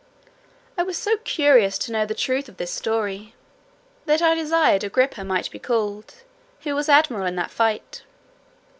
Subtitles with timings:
[0.79, 3.35] I was so curious to know the truth of this story,
[4.07, 6.23] that I desired Agrippa might be called,
[6.61, 8.01] who was admiral in that fight.